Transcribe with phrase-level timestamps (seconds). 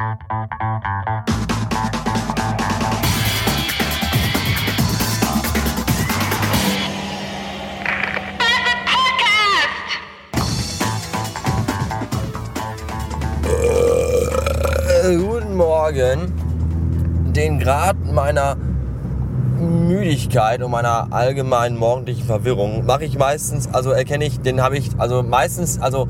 [0.00, 0.06] Äh,
[15.16, 16.32] guten Morgen.
[17.34, 18.56] Den Grad meiner
[19.58, 24.88] Müdigkeit und meiner allgemeinen morgendlichen Verwirrung mache ich meistens, also erkenne ich, den habe ich,
[24.96, 26.08] also meistens, also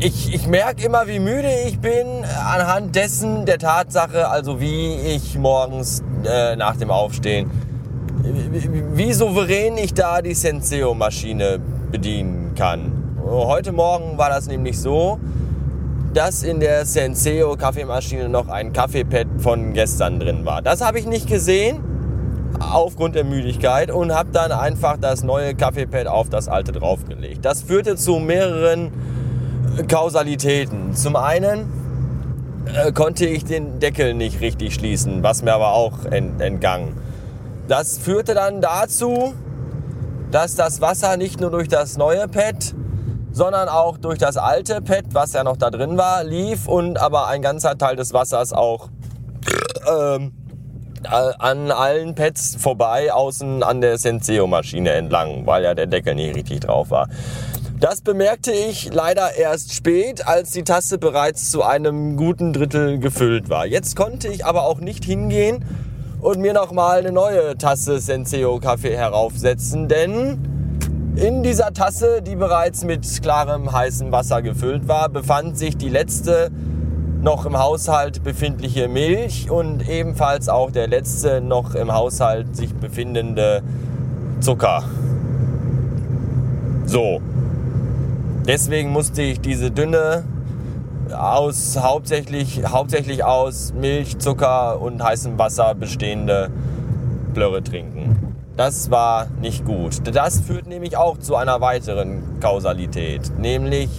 [0.00, 5.36] ich, ich merke immer, wie müde ich bin anhand dessen der Tatsache, also wie ich
[5.36, 7.50] morgens äh, nach dem Aufstehen,
[8.22, 11.58] wie, wie souverän ich da die Senseo-Maschine
[11.90, 12.92] bedienen kann.
[13.24, 15.18] Heute Morgen war das nämlich so,
[16.14, 20.62] dass in der Senseo Kaffeemaschine noch ein Kaffeepad von gestern drin war.
[20.62, 21.80] Das habe ich nicht gesehen
[22.60, 27.44] aufgrund der Müdigkeit und habe dann einfach das neue Kaffeepad auf das alte draufgelegt.
[27.44, 28.92] Das führte zu mehreren
[29.86, 30.94] Kausalitäten.
[30.94, 31.72] Zum einen
[32.74, 36.96] äh, konnte ich den Deckel nicht richtig schließen, was mir aber auch ent entgangen.
[37.68, 39.34] Das führte dann dazu,
[40.30, 42.74] dass das Wasser nicht nur durch das neue Pad,
[43.30, 47.28] sondern auch durch das alte Pad, was ja noch da drin war, lief und aber
[47.28, 48.88] ein ganzer Teil des Wassers auch
[49.88, 50.32] ähm,
[51.04, 56.60] an allen Pads vorbei, außen an der Senseo-Maschine entlang, weil ja der Deckel nicht richtig
[56.60, 57.08] drauf war.
[57.80, 63.50] Das bemerkte ich leider erst spät, als die Tasse bereits zu einem guten Drittel gefüllt
[63.50, 63.66] war.
[63.66, 65.64] Jetzt konnte ich aber auch nicht hingehen
[66.20, 70.38] und mir nochmal eine neue Tasse Senseo Kaffee heraufsetzen, denn
[71.14, 76.50] in dieser Tasse, die bereits mit klarem heißem Wasser gefüllt war, befand sich die letzte
[77.22, 83.62] noch im Haushalt befindliche Milch und ebenfalls auch der letzte noch im Haushalt sich befindende
[84.40, 84.82] Zucker.
[86.86, 87.20] So,
[88.48, 90.24] Deswegen musste ich diese dünne,
[91.14, 96.50] aus, hauptsächlich, hauptsächlich aus Milch, Zucker und heißem Wasser bestehende
[97.34, 98.34] Blöre trinken.
[98.56, 100.00] Das war nicht gut.
[100.14, 103.90] Das führt nämlich auch zu einer weiteren Kausalität, nämlich,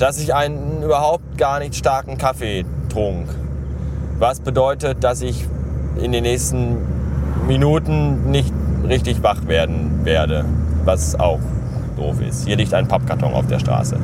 [0.00, 3.28] dass ich einen überhaupt gar nicht starken Kaffee trunk.
[4.18, 5.46] Was bedeutet, dass ich
[6.02, 6.78] in den nächsten
[7.46, 8.52] Minuten nicht
[8.88, 10.44] richtig wach werden werde,
[10.84, 11.38] was auch
[11.98, 12.46] doof ist.
[12.46, 13.98] Hier liegt ein Pappkarton auf der Straße.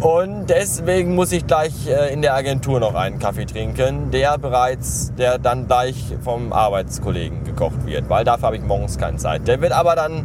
[0.00, 5.12] Und deswegen muss ich gleich äh, in der Agentur noch einen Kaffee trinken, der bereits,
[5.16, 9.48] der dann gleich vom Arbeitskollegen gekocht wird, weil dafür habe ich morgens keine Zeit.
[9.48, 10.24] Der wird aber dann,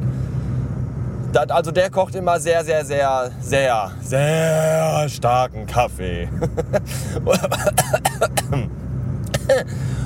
[1.50, 6.30] also der kocht immer sehr, sehr, sehr, sehr, sehr starken Kaffee.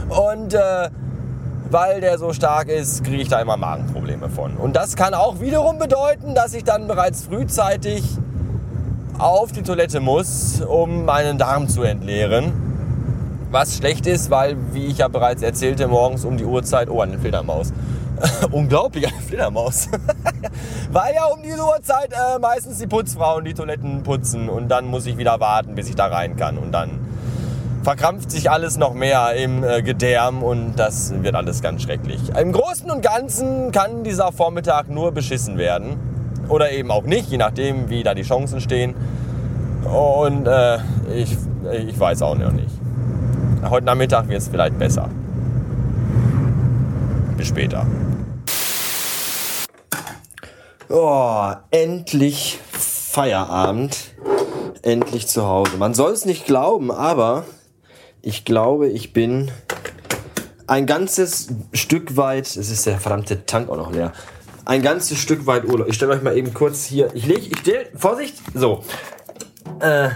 [0.08, 0.90] Und äh,
[1.72, 4.58] weil der so stark ist, kriege ich da immer Magenprobleme von.
[4.58, 8.04] Und das kann auch wiederum bedeuten, dass ich dann bereits frühzeitig
[9.18, 12.54] auf die Toilette muss, um meinen Darm zu entleeren.
[13.50, 17.18] Was schlecht ist, weil, wie ich ja bereits erzählte, morgens um die Uhrzeit, oh, eine
[17.18, 17.72] Fledermaus.
[18.52, 19.88] Unglaublich, eine Fledermaus.
[20.92, 25.06] weil ja um diese Uhrzeit äh, meistens die Putzfrauen die Toiletten putzen und dann muss
[25.06, 26.58] ich wieder warten, bis ich da rein kann.
[26.58, 27.07] Und dann
[27.88, 32.20] verkrampft sich alles noch mehr im äh, Gedärm und das wird alles ganz schrecklich.
[32.38, 35.96] Im Großen und Ganzen kann dieser Vormittag nur beschissen werden.
[36.50, 38.94] Oder eben auch nicht, je nachdem, wie da die Chancen stehen.
[39.86, 40.80] Und äh,
[41.16, 41.38] ich,
[41.88, 42.76] ich weiß auch noch nicht.
[43.70, 45.08] Heute Nachmittag wird es vielleicht besser.
[47.38, 47.88] Bis später.
[50.90, 53.98] Oh, endlich Feierabend.
[54.82, 55.78] Endlich zu Hause.
[55.78, 57.46] Man soll es nicht glauben, aber
[58.22, 59.52] ich glaube, ich bin
[60.68, 64.14] ein ganzes Stück weit, es ist der verdammte Tank auch noch leer,
[64.66, 65.88] ein ganzes Stück weit Urlaub.
[65.88, 68.84] Ich stelle euch mal eben kurz hier, ich lege, ich stelle, Vorsicht, so.
[69.80, 70.10] Äh,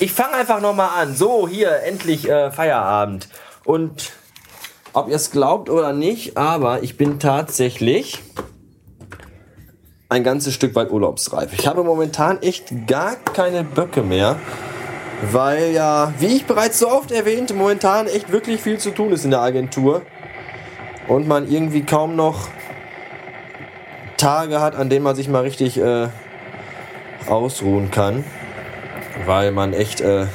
[0.00, 1.14] ich fange einfach nochmal an.
[1.14, 3.28] So, hier, endlich äh, Feierabend.
[3.64, 4.12] Und
[4.92, 8.20] ob ihr es glaubt oder nicht, aber ich bin tatsächlich
[10.08, 11.52] ein ganzes Stück weit urlaubsreif.
[11.54, 14.36] Ich habe momentan echt gar keine Böcke mehr
[15.30, 19.24] weil ja, wie ich bereits so oft erwähnt, momentan echt wirklich viel zu tun ist
[19.24, 20.02] in der Agentur
[21.06, 22.48] und man irgendwie kaum noch
[24.16, 26.08] Tage hat, an denen man sich mal richtig äh,
[27.28, 28.24] ausruhen kann,
[29.26, 30.26] weil man echt äh,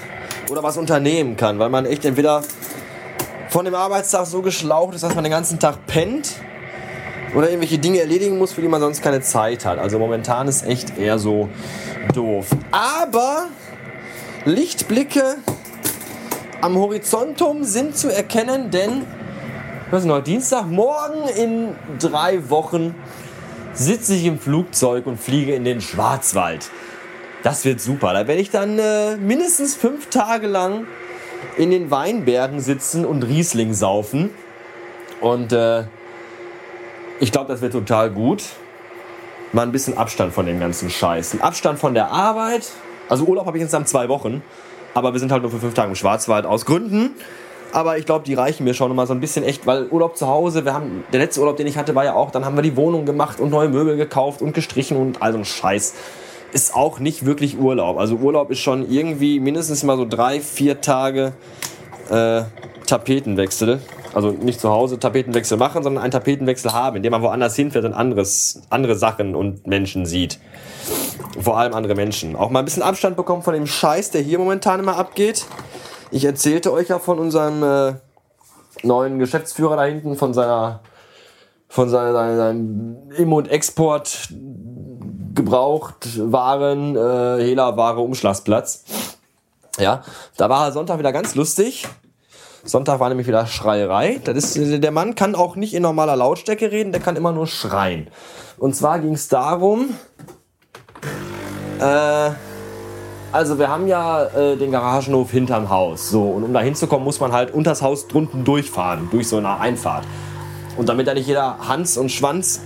[0.49, 2.43] oder was unternehmen kann, weil man echt entweder
[3.49, 6.35] von dem Arbeitstag so geschlaucht ist, dass man den ganzen Tag pennt
[7.35, 9.79] oder irgendwelche Dinge erledigen muss, für die man sonst keine Zeit hat.
[9.79, 11.49] Also momentan ist echt eher so
[12.13, 12.47] doof.
[12.71, 13.47] Aber
[14.47, 15.35] Lichtblicke
[16.61, 19.05] am Horizontum sind zu erkennen, denn
[19.91, 20.67] was ist noch Dienstag?
[20.67, 22.95] Morgen in drei Wochen
[23.73, 26.69] sitze ich im Flugzeug und fliege in den Schwarzwald.
[27.43, 28.13] Das wird super.
[28.13, 30.87] Da werde ich dann äh, mindestens fünf Tage lang
[31.57, 34.29] in den Weinbergen sitzen und Riesling saufen.
[35.19, 35.83] Und äh,
[37.19, 38.43] ich glaube, das wird total gut.
[39.51, 41.33] Mal ein bisschen Abstand von dem ganzen Scheiß.
[41.33, 42.71] Ein Abstand von der Arbeit.
[43.09, 44.41] Also Urlaub habe ich insgesamt zwei Wochen.
[44.93, 47.11] Aber wir sind halt nur für fünf Tage im Schwarzwald aus Gründen.
[47.71, 50.27] Aber ich glaube, die reichen mir schon mal so ein bisschen echt, weil Urlaub zu
[50.27, 52.63] Hause, wir haben, der letzte Urlaub, den ich hatte, war ja auch, dann haben wir
[52.63, 55.93] die Wohnung gemacht und neue Möbel gekauft und gestrichen und all so ein Scheiß.
[56.53, 57.97] Ist auch nicht wirklich Urlaub.
[57.97, 61.33] Also Urlaub ist schon irgendwie mindestens mal so drei, vier Tage
[62.09, 62.43] äh,
[62.87, 63.81] Tapetenwechsel.
[64.13, 67.93] Also nicht zu Hause Tapetenwechsel machen, sondern einen Tapetenwechsel haben, indem man woanders hinfährt und
[67.93, 70.39] anderes, andere Sachen und Menschen sieht.
[71.39, 72.35] Vor allem andere Menschen.
[72.35, 75.45] Auch mal ein bisschen Abstand bekommen von dem Scheiß, der hier momentan immer abgeht.
[76.11, 77.93] Ich erzählte euch ja von unserem äh,
[78.83, 80.81] neuen Geschäftsführer da hinten, von seiner
[81.69, 84.29] von seiner, seinem Im- und Export
[85.33, 88.83] gebraucht Waren, äh, Hehlerware, Umschlagsplatz.
[89.77, 90.03] Ja,
[90.37, 91.85] da war Sonntag wieder ganz lustig.
[92.63, 94.19] Sonntag war nämlich wieder Schreierei.
[94.23, 97.47] Das ist, der Mann kann auch nicht in normaler Lautstärke reden, der kann immer nur
[97.47, 98.07] schreien.
[98.57, 99.89] Und zwar ging es darum,
[101.79, 102.31] äh,
[103.31, 106.09] also wir haben ja äh, den Garagenhof hinterm Haus.
[106.09, 109.59] So, und um da hinzukommen, muss man halt unters Haus drunten durchfahren, durch so eine
[109.59, 110.05] Einfahrt.
[110.77, 112.61] Und damit da nicht jeder Hans und Schwanz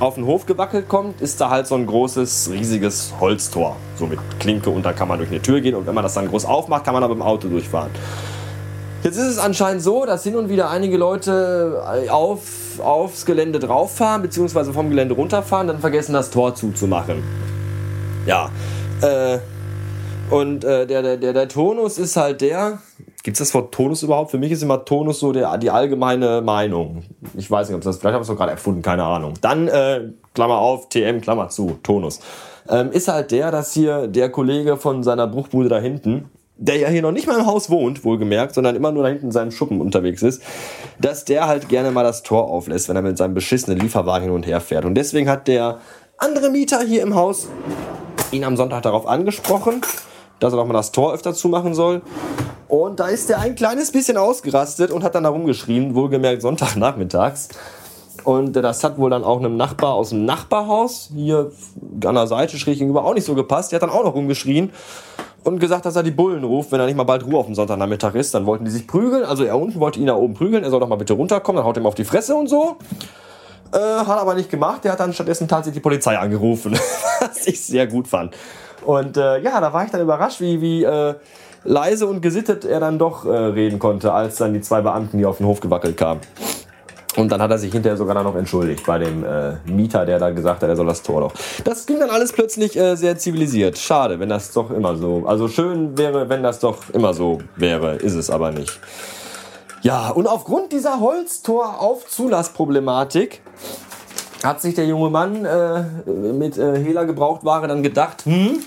[0.00, 3.76] auf den Hof gewackelt kommt, ist da halt so ein großes, riesiges Holztor.
[3.96, 6.14] So mit Klinke und da kann man durch eine Tür gehen und wenn man das
[6.14, 7.90] dann groß aufmacht, kann man da mit dem Auto durchfahren.
[9.02, 14.22] Jetzt ist es anscheinend so, dass hin und wieder einige Leute auf, aufs Gelände drauffahren,
[14.22, 17.22] beziehungsweise vom Gelände runterfahren, dann vergessen das Tor zuzumachen.
[18.26, 18.50] Ja,
[19.02, 19.38] äh,
[20.30, 22.78] und äh, der, der, der, der Tonus ist halt der.
[23.22, 24.32] Gibt es das Wort Tonus überhaupt?
[24.32, 27.04] Für mich ist immer Tonus so der, die allgemeine Meinung.
[27.36, 29.34] Ich weiß nicht, ob das, vielleicht habe ich es doch gerade erfunden, keine Ahnung.
[29.40, 32.20] Dann, äh, Klammer auf, TM, Klammer zu, Tonus.
[32.68, 36.88] Ähm, ist halt der, dass hier der Kollege von seiner Bruchbude da hinten, der ja
[36.88, 39.52] hier noch nicht mal im Haus wohnt, wohlgemerkt, sondern immer nur da hinten in seinem
[39.52, 40.42] Schuppen unterwegs ist,
[41.00, 44.34] dass der halt gerne mal das Tor auflässt, wenn er mit seinem beschissenen Lieferwagen hin
[44.34, 44.84] und her fährt.
[44.84, 45.78] Und deswegen hat der
[46.18, 47.48] andere Mieter hier im Haus
[48.32, 49.82] ihn am Sonntag darauf angesprochen,
[50.40, 52.02] dass er doch mal das Tor öfter zumachen soll.
[52.68, 57.48] Und da ist er ein kleines bisschen ausgerastet und hat dann da rumgeschrien, wohlgemerkt Sonntagnachmittags.
[58.24, 61.52] Und das hat wohl dann auch einem Nachbar aus dem Nachbarhaus hier
[62.04, 63.70] an der Seite schräg gegenüber auch nicht so gepasst.
[63.70, 64.72] Der hat dann auch noch rumgeschrien
[65.44, 67.54] und gesagt, dass er die Bullen ruft, wenn er nicht mal bald Ruhe auf dem
[67.54, 68.34] Sonntagnachmittag ist.
[68.34, 69.22] Dann wollten die sich prügeln.
[69.22, 70.64] Also er unten wollte ihn da oben prügeln.
[70.64, 71.58] Er soll doch mal bitte runterkommen.
[71.58, 72.76] Dann haut er ihm auf die Fresse und so.
[73.76, 74.84] Äh, hat aber nicht gemacht.
[74.84, 76.72] Der hat dann stattdessen tatsächlich die Polizei angerufen.
[77.20, 78.34] was ich sehr gut fand.
[78.84, 81.14] Und äh, ja, da war ich dann überrascht, wie, wie äh,
[81.64, 85.26] leise und gesittet er dann doch äh, reden konnte, als dann die zwei Beamten, die
[85.26, 86.20] auf den Hof gewackelt kamen.
[87.16, 90.18] Und dann hat er sich hinterher sogar dann noch entschuldigt bei dem äh, Mieter, der
[90.18, 91.32] da gesagt hat, er soll das Tor doch.
[91.64, 93.78] Das ging dann alles plötzlich äh, sehr zivilisiert.
[93.78, 95.24] Schade, wenn das doch immer so.
[95.26, 97.96] Also schön wäre, wenn das doch immer so wäre.
[97.96, 98.78] Ist es aber nicht.
[99.86, 103.40] Ja, und aufgrund dieser Holztor-Aufzulassproblematik
[104.42, 108.58] hat sich der junge Mann äh, mit äh, Hehler Gebrauchtware dann gedacht, hm,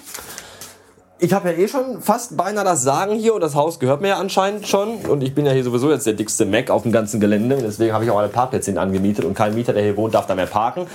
[1.18, 4.07] ich habe ja eh schon fast beinahe das Sagen hier und das Haus gehört mir
[4.07, 6.94] ja anscheinend schon und ich bin ja hier sowieso jetzt der dickste Mac auf dem
[6.94, 9.98] ganzen Gelände und deswegen habe ich auch alle Parkplätze angemietet und kein Mieter, der hier
[9.98, 10.88] wohnt, darf da mehr parken.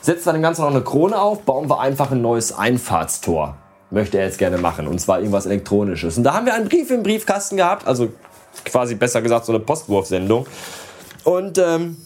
[0.00, 3.54] Setzt wir dem Ganzen noch eine Krone auf, bauen wir einfach ein neues Einfahrtstor.
[3.92, 6.18] Möchte er jetzt gerne machen und zwar irgendwas Elektronisches.
[6.18, 8.08] Und da haben wir einen Brief im Briefkasten gehabt, also
[8.64, 10.46] quasi besser gesagt so eine Postwurfsendung.
[11.24, 11.96] Und ähm,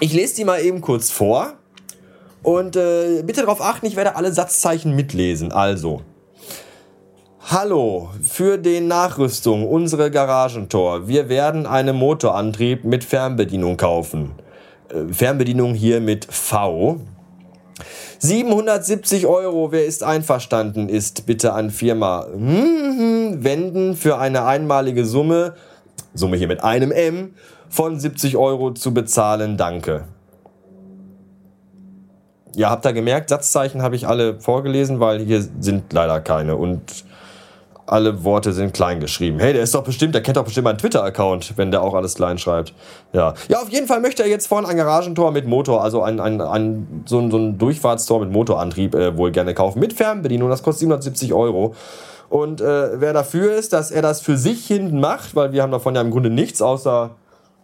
[0.00, 1.54] ich lese die mal eben kurz vor.
[2.42, 5.52] Und äh, bitte darauf achten, ich werde alle Satzzeichen mitlesen.
[5.52, 6.02] Also,
[7.50, 11.08] Hallo, für den Nachrüstung unsere Garagentor.
[11.08, 14.32] Wir werden einen Motorantrieb mit Fernbedienung kaufen.
[14.90, 17.00] Äh, Fernbedienung hier mit V.
[18.18, 25.54] 770 Euro, wer ist einverstanden, ist bitte an Firma hm, wenden für eine einmalige Summe,
[26.14, 27.34] Summe hier mit einem M,
[27.68, 29.56] von 70 Euro zu bezahlen.
[29.56, 30.04] Danke.
[32.56, 37.04] Ja, habt ihr gemerkt, Satzzeichen habe ich alle vorgelesen, weil hier sind leider keine und
[37.88, 39.38] alle Worte sind klein geschrieben.
[39.38, 42.14] Hey, der ist doch bestimmt, der kennt doch bestimmt meinen Twitter-Account, wenn der auch alles
[42.14, 42.74] klein schreibt.
[43.12, 43.34] Ja.
[43.48, 46.40] Ja, auf jeden Fall möchte er jetzt vorne ein Garagentor mit Motor, also ein, ein,
[46.40, 49.80] ein, so, ein, so ein Durchfahrtstor mit Motorantrieb äh, wohl gerne kaufen.
[49.80, 51.74] Mit Fernbedienung, das kostet 770 Euro.
[52.28, 55.72] Und äh, wer dafür ist, dass er das für sich hinten macht, weil wir haben
[55.72, 57.10] davon ja im Grunde nichts außer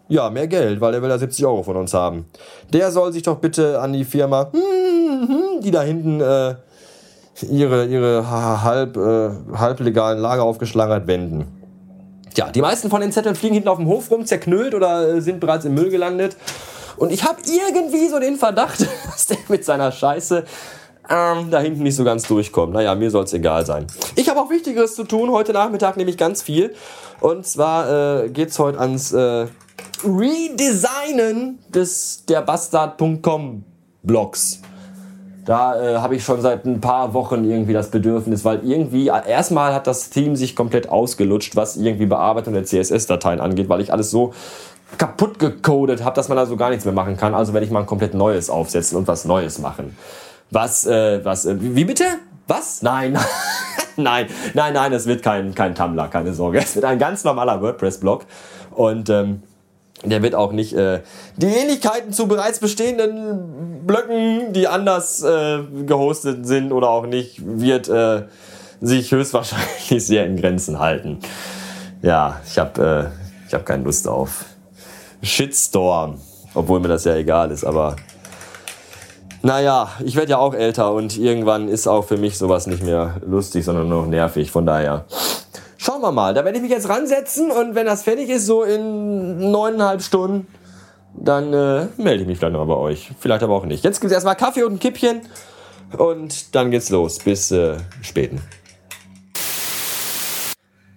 [0.09, 2.27] ja, mehr Geld, weil er will ja 70 Euro von uns haben.
[2.73, 4.51] Der soll sich doch bitte an die Firma,
[5.63, 6.55] die da hinten äh,
[7.43, 8.31] ihre, ihre
[8.63, 11.47] halb, äh, halblegalen Lager aufgeschlagert wenden.
[12.37, 15.21] Ja, die meisten von den Zetteln fliegen hinten auf dem Hof rum, zerknüllt oder äh,
[15.21, 16.37] sind bereits im Müll gelandet.
[16.97, 20.45] Und ich habe irgendwie so den Verdacht, dass der mit seiner Scheiße
[21.09, 22.73] ähm, da hinten nicht so ganz durchkommt.
[22.73, 23.87] Naja, mir soll es egal sein.
[24.17, 25.31] Ich habe auch Wichtigeres zu tun.
[25.31, 26.75] Heute Nachmittag nämlich ganz viel.
[27.21, 29.47] Und zwar äh, geht es heute ans äh,
[30.05, 33.65] Redesignen des der Bastard.com
[34.03, 34.61] Blogs.
[35.45, 39.29] Da äh, habe ich schon seit ein paar Wochen irgendwie das Bedürfnis, weil irgendwie äh,
[39.29, 43.93] erstmal hat das Team sich komplett ausgelutscht, was irgendwie Bearbeitung der CSS-Dateien angeht, weil ich
[43.93, 44.33] alles so
[44.97, 47.35] kaputt gecodet habe, dass man da so gar nichts mehr machen kann.
[47.35, 49.97] Also werde ich mal ein komplett neues aufsetzen und was Neues machen.
[50.51, 52.05] Was, äh, was, äh, wie bitte?
[52.47, 52.81] Was?
[52.83, 53.19] Nein,
[53.97, 56.59] nein, nein, nein, es wird kein, kein Tumblr, keine Sorge.
[56.59, 58.25] Es wird ein ganz normaler WordPress-Blog
[58.71, 59.43] und ähm,
[60.05, 61.01] der wird auch nicht äh,
[61.37, 67.89] die Ähnlichkeiten zu bereits bestehenden Blöcken, die anders äh, gehostet sind oder auch nicht, wird
[67.89, 68.23] äh,
[68.81, 71.19] sich höchstwahrscheinlich sehr in Grenzen halten.
[72.03, 74.45] Ja, ich habe äh, ich hab keine Lust auf
[75.23, 76.19] Shitstorm,
[76.55, 77.97] obwohl mir das ja egal ist, aber
[79.45, 83.21] naja, ich werde ja auch älter und irgendwann ist auch für mich sowas nicht mehr
[83.27, 84.51] lustig, sondern nur noch nervig.
[84.51, 85.05] Von daher
[85.85, 86.33] Schauen wir mal.
[86.33, 90.47] Da werde ich mich jetzt ransetzen und wenn das fertig ist, so in neuneinhalb Stunden,
[91.13, 93.11] dann äh, melde ich mich vielleicht noch bei euch.
[93.21, 93.85] Vielleicht aber auch nicht.
[93.85, 95.21] Jetzt gibt es erstmal Kaffee und ein Kippchen
[95.99, 97.19] und dann geht's los.
[97.19, 98.41] Bis äh, späten.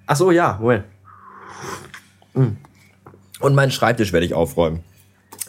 [0.06, 0.86] Ach so, ja, Moment.
[2.34, 2.56] Hm.
[3.42, 4.86] Und meinen Schreibtisch werde ich aufräumen.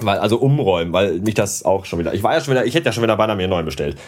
[0.01, 2.15] Weil, also umräumen, weil mich das auch schon wieder.
[2.15, 3.99] Ich war ja schon wieder, ich hätte ja schon wieder beinahe mir einen neuen bestellt.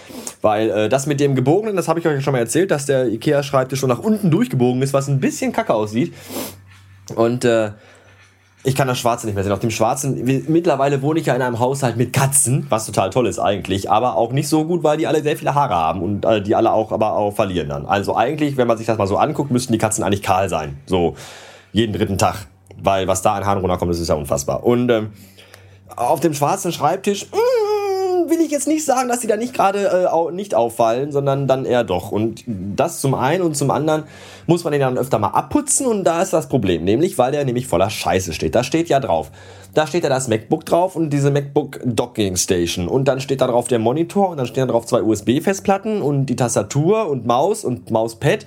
[0.40, 2.86] Weil äh, das mit dem gebogenen, das habe ich euch ja schon mal erzählt, dass
[2.86, 6.14] der IKEA-Schreibtisch schon nach unten durchgebogen ist, was ein bisschen kacke aussieht.
[7.16, 7.72] Und äh,
[8.62, 9.52] ich kann das Schwarze nicht mehr sehen.
[9.52, 13.26] Auf dem Schwarzen, mittlerweile wohne ich ja in einem Haushalt mit Katzen, was total toll
[13.26, 16.24] ist eigentlich, aber auch nicht so gut, weil die alle sehr viele Haare haben und
[16.26, 17.86] äh, die alle auch aber auch verlieren dann.
[17.86, 20.78] Also eigentlich, wenn man sich das mal so anguckt, müssten die Katzen eigentlich kahl sein.
[20.86, 21.16] So
[21.72, 22.46] jeden dritten Tag.
[22.82, 24.64] Weil was da an Haaren runterkommt, das ist ja unfassbar.
[24.64, 25.12] Und ähm,
[25.96, 30.08] auf dem schwarzen Schreibtisch, mm, will ich jetzt nicht sagen, dass die da nicht gerade
[30.10, 32.12] äh, nicht auffallen, sondern dann eher doch.
[32.12, 34.04] Und das zum einen und zum anderen
[34.46, 37.44] muss man den dann öfter mal abputzen und da ist das Problem, nämlich weil der
[37.44, 38.54] nämlich voller Scheiße steht.
[38.54, 39.30] Da steht ja drauf.
[39.74, 43.46] Da steht ja das MacBook drauf und diese MacBook Docking Station und dann steht da
[43.46, 47.64] drauf der Monitor und dann stehen da drauf zwei USB-Festplatten und die Tastatur und Maus
[47.64, 48.46] und Mauspad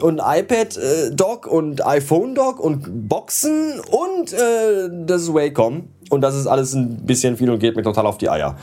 [0.00, 6.46] und iPad äh, und iPhone Dock und Boxen und äh, das Wacom und das ist
[6.46, 8.56] alles ein bisschen viel und geht mir total auf die Eier.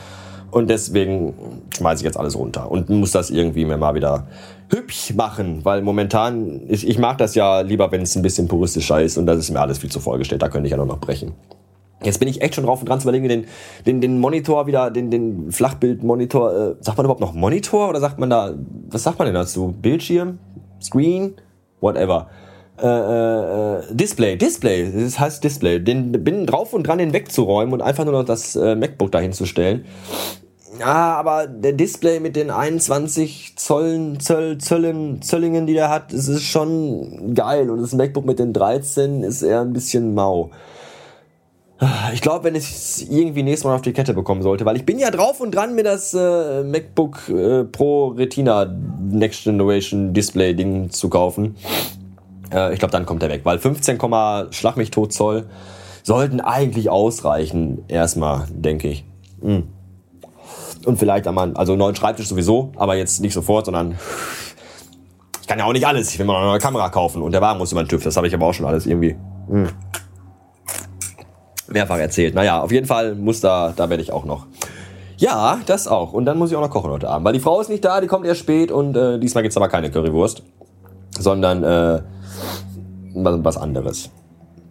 [0.50, 1.34] Und deswegen
[1.76, 4.26] schmeiße ich jetzt alles runter und muss das irgendwie mir mal wieder
[4.68, 9.00] hübsch machen, weil momentan, ich, ich mag das ja lieber, wenn es ein bisschen puristischer
[9.00, 10.98] ist und das ist mir alles viel zu vorgestellt, da könnte ich ja nur noch
[10.98, 11.34] brechen.
[12.02, 13.44] Jetzt bin ich echt schon drauf und dran zu überlegen, den,
[13.86, 18.18] den, den Monitor wieder, den, den Flachbildmonitor, äh, sagt man überhaupt noch Monitor oder sagt
[18.18, 18.54] man da,
[18.88, 19.74] was sagt man denn dazu?
[19.80, 20.38] Bildschirm?
[20.80, 21.34] Screen?
[21.80, 22.28] Whatever
[22.82, 25.80] äh, äh, Display, Display, das heißt Display.
[25.80, 29.32] Den bin drauf und dran, den wegzuräumen und einfach nur noch das äh, MacBook dahin
[29.32, 29.84] zu stellen.
[30.78, 36.28] Ja, aber der Display mit den 21 Zollen, Zöll, Zöllen, Zöllingen, die der hat, das
[36.28, 37.68] ist schon geil.
[37.68, 40.50] Und das MacBook mit den 13 ist eher ein bisschen mau.
[42.12, 44.84] Ich glaube, wenn ich es irgendwie nächstes Mal auf die Kette bekommen sollte, weil ich
[44.84, 50.52] bin ja drauf und dran, mir das äh, MacBook äh, Pro Retina Next Generation Display
[50.52, 51.56] Ding zu kaufen.
[52.52, 53.98] Äh, ich glaube, dann kommt er weg, weil 15,
[54.50, 55.46] Schlag mich tot Zoll
[56.02, 59.04] sollten eigentlich ausreichen, erstmal, denke ich.
[59.40, 59.68] Mhm.
[60.84, 63.98] Und vielleicht einmal, also neuen Schreibtisch sowieso, aber jetzt nicht sofort, sondern
[65.40, 66.12] ich kann ja auch nicht alles.
[66.12, 68.02] Ich will mal eine neue Kamera kaufen und der Wagen muss über den TÜV.
[68.02, 69.16] Das habe ich aber auch schon alles irgendwie
[69.48, 69.68] mh,
[71.70, 72.34] mehrfach erzählt.
[72.34, 74.46] Naja, auf jeden Fall muss da, da werde ich auch noch.
[75.16, 76.12] Ja, das auch.
[76.12, 77.26] Und dann muss ich auch noch kochen heute Abend.
[77.26, 79.68] Weil die Frau ist nicht da, die kommt erst spät und äh, diesmal gibt's aber
[79.68, 80.42] keine Currywurst.
[81.18, 82.00] Sondern äh,
[83.14, 84.10] was anderes.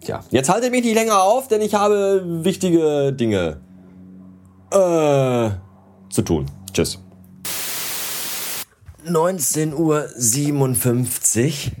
[0.00, 3.60] Tja, jetzt haltet mich nicht länger auf, denn ich habe wichtige Dinge
[4.72, 5.50] äh,
[6.10, 6.46] zu tun.
[6.72, 6.98] Tschüss.
[9.06, 11.72] 19.57 Uhr.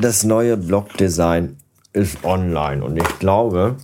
[0.00, 1.58] Das neue Blogdesign
[1.94, 3.76] ist online und ich glaube,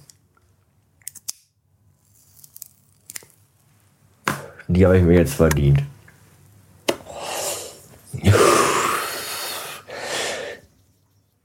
[4.69, 5.83] die habe ich mir jetzt verdient.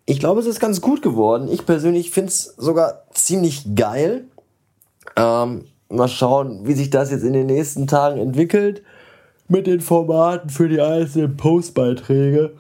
[0.08, 1.48] Ich glaube, es ist ganz gut geworden.
[1.48, 4.26] Ich persönlich finde es sogar ziemlich geil.
[5.16, 8.84] Ähm, mal schauen, wie sich das jetzt in den nächsten Tagen entwickelt.
[9.48, 12.54] Mit den Formaten für die einzelnen Postbeiträge.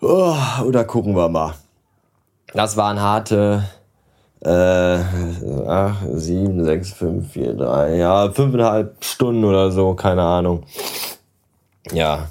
[0.00, 0.34] Oh,
[0.64, 1.54] oder gucken wir mal.
[2.54, 3.64] Das waren harte
[4.40, 10.62] äh, 8, 7, 6, 5, 4, 3, ja, fünfeinhalb Stunden oder so, keine Ahnung.
[11.92, 12.28] Ja,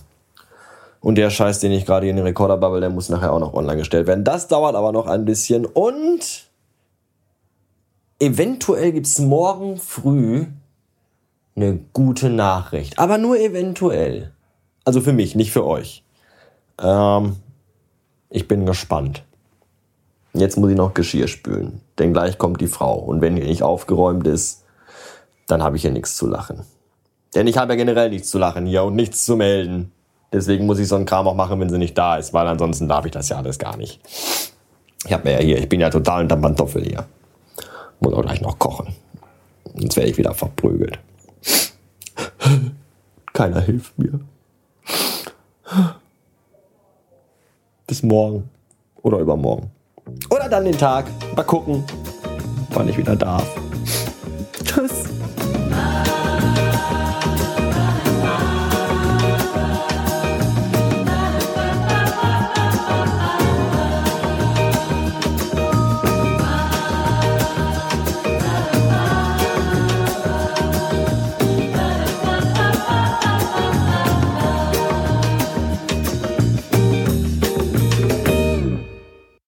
[1.04, 3.54] und der Scheiß, den ich gerade in den Recorder bubble, der muss nachher auch noch
[3.54, 4.24] online gestellt werden.
[4.24, 5.66] Das dauert aber noch ein bisschen.
[5.66, 6.48] Und
[8.20, 10.46] eventuell gibt's morgen früh
[11.58, 13.00] eine gute Nachricht.
[13.00, 14.32] Aber nur eventuell.
[14.86, 16.06] Also für mich, nicht für euch.
[16.82, 17.36] Ähm,
[18.30, 19.26] ich bin gespannt.
[20.44, 21.80] Jetzt muss ich noch Geschirr spülen.
[21.98, 22.96] Denn gleich kommt die Frau.
[22.96, 24.66] Und wenn hier nicht aufgeräumt ist,
[25.48, 26.66] dann habe ich hier nichts zu lachen.
[27.34, 29.94] Denn ich habe ja generell nichts zu lachen hier und nichts zu melden.
[30.34, 32.90] Deswegen muss ich so einen Kram auch machen, wenn sie nicht da ist, weil ansonsten
[32.90, 34.02] darf ich das ja alles gar nicht.
[35.06, 37.06] Ich habe ja hier, ich bin ja total unter Pantoffel hier.
[38.02, 38.94] Muss auch gleich noch kochen.
[39.78, 41.00] Sonst werde ich wieder verprügelt.
[43.32, 44.20] Keiner hilft mir.
[47.88, 48.50] Bis morgen.
[49.02, 49.72] Oder übermorgen.
[50.44, 51.06] Oder dann den Tag.
[51.38, 51.86] Mal gucken,
[52.72, 53.63] wann ich wieder darf.